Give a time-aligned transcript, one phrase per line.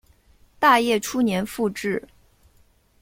[0.57, 2.07] 大业初年复置。